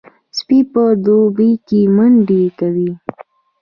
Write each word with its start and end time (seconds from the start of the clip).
سپي 0.37 0.59
په 0.73 0.83
دوبي 1.05 1.51
کې 1.67 1.79
منډې 1.95 2.43
کوي. 2.59 2.91